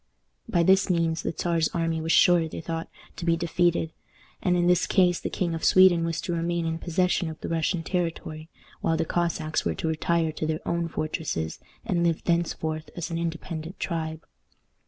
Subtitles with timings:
[0.49, 3.93] By this means the Czar's army was sure, they thought, to be defeated;
[4.41, 7.47] and in this case the King of Sweden was to remain in possession of the
[7.49, 12.89] Russian territory, while the Cossacks were to retire to their own fortresses, and live thenceforth
[12.95, 14.25] as an independent tribe.